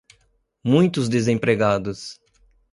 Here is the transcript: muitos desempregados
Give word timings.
muitos 0.63 1.07
desempregados 1.07 2.19